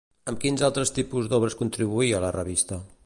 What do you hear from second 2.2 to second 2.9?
a la revista?